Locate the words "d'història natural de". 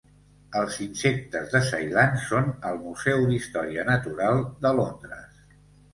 3.33-4.77